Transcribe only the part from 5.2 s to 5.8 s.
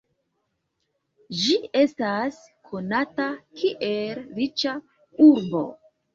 urbo.